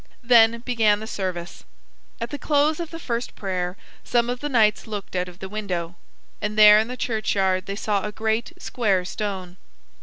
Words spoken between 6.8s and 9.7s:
the churchyard they saw a great square stone.